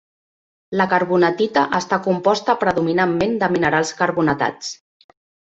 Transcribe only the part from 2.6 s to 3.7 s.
predominantment de